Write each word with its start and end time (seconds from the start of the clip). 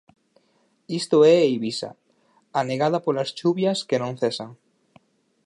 Isto 0.99 1.17
é 1.33 1.35
Eivisa, 1.47 1.89
anegada 2.61 3.03
polas 3.05 3.29
chuvias 3.37 3.79
que 3.87 3.97
non 4.03 4.13
cesan. 4.21 4.51